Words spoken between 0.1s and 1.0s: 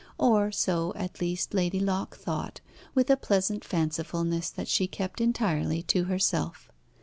Or so,